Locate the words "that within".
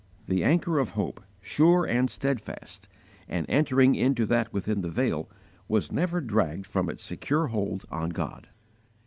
4.25-4.81